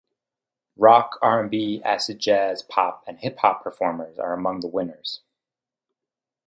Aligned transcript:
Rock, 0.77 1.19
R 1.21 1.39
and 1.41 1.51
B, 1.51 1.79
acid 1.85 2.17
jazz, 2.17 2.63
pop, 2.63 3.03
and 3.05 3.19
hip-hop 3.19 3.61
performers 3.61 4.17
are 4.17 4.33
among 4.33 4.61
the 4.61 4.67
winners. 4.67 5.21